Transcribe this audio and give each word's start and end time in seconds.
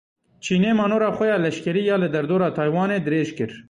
Çînê 0.43 0.71
manora 0.79 1.09
xwe 1.15 1.25
ya 1.31 1.37
leşkerî 1.45 1.83
ya 1.89 1.95
li 2.01 2.09
derdora 2.13 2.49
Taywanê 2.57 2.99
dirêj 3.05 3.29
kir. 3.37 3.51